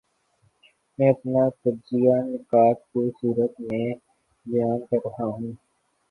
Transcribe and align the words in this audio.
میں 0.99 1.09
اپنا 1.09 1.43
تجزیہ 1.61 2.15
نکات 2.25 2.77
کی 2.85 3.09
صورت 3.11 3.59
میں 3.61 3.85
بیان 4.45 4.79
کر 4.85 4.97
رہا 5.05 5.25
ہوں۔ 5.25 5.51